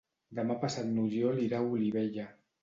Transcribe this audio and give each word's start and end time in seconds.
Demà 0.37 0.55
passat 0.63 0.89
n'Oriol 0.93 1.43
irà 1.49 1.61
a 1.65 1.69
Olivella. 1.77 2.27